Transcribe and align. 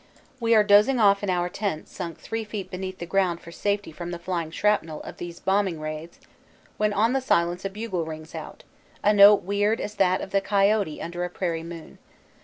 We 0.39 0.55
are 0.55 0.63
dozing 0.63 0.99
off 0.99 1.21
in 1.21 1.29
our 1.29 1.47
tent 1.47 1.87
sunk 1.87 2.17
three 2.17 2.43
feet 2.43 2.71
beneath 2.71 2.97
the 2.97 3.05
ground 3.05 3.39
for 3.39 3.51
safety 3.51 3.91
from 3.91 4.09
the 4.09 4.17
flying 4.17 4.49
shrapnel 4.49 5.03
of 5.03 5.17
these 5.17 5.39
bombing 5.39 5.79
raids 5.79 6.19
when 6.77 6.91
on 6.91 7.13
the 7.13 7.21
silence 7.21 7.65
a 7.65 7.69
bugle 7.69 8.03
rings 8.03 8.33
out, 8.33 8.63
a 9.03 9.13
note 9.13 9.43
weird 9.43 9.79
as 9.79 9.93
that 9.97 10.21
of 10.21 10.31
the 10.31 10.41
coyote 10.41 10.99
under 11.03 11.23
a 11.23 11.29
prairie 11.29 11.61
moon. 11.61 11.99